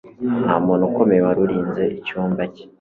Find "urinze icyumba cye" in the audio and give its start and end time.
1.45-2.63